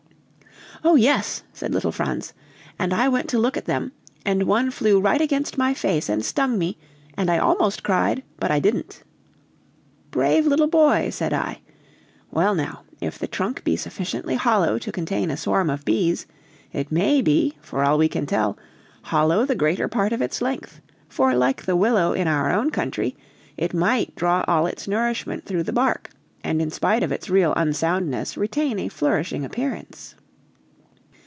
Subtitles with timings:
[0.83, 2.33] "Oh, yes," said little Franz,
[2.79, 3.91] "and I went to look at them
[4.25, 6.75] and one flew right against my face and stung me,
[7.15, 9.03] and I almost cried, but I didn't."
[10.09, 11.59] "Brave little boy," said I.
[12.31, 16.25] "Well, now, if the trunk be sufficiently hollow to contain a swarm of bees,
[16.73, 18.57] it may be, for all we can tell,
[19.03, 23.15] hollow the greater part of its length, for like the willow in our own country
[23.55, 26.09] it might draw all its nourishment through the bark,
[26.43, 30.15] and in spite of its real unsoundness retain a flourishing appearance."